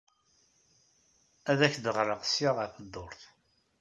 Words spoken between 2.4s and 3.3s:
ɣef dduṛt.